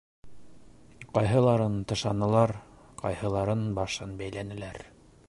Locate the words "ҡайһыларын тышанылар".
1.17-2.55